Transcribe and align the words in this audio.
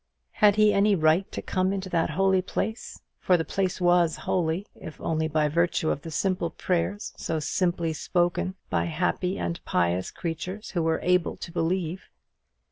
Had 0.31 0.55
he 0.55 0.73
any 0.73 0.95
right 0.95 1.31
to 1.31 1.43
come 1.43 1.71
into 1.71 1.87
that 1.89 2.09
holy 2.09 2.41
place? 2.41 3.03
for 3.19 3.37
the 3.37 3.45
place 3.45 3.79
was 3.79 4.15
holy, 4.25 4.65
if 4.73 4.99
only 4.99 5.27
by 5.27 5.47
virtue 5.47 5.91
of 5.91 6.01
the 6.01 6.09
simple 6.09 6.49
prayers 6.49 7.13
so 7.17 7.39
simply 7.39 7.93
spoken 7.93 8.55
by 8.71 8.85
happy 8.85 9.37
and 9.37 9.63
pious 9.63 10.09
creatures 10.09 10.71
who 10.71 10.81
were 10.81 11.01
able 11.03 11.37
to 11.37 11.51
believe. 11.51 12.09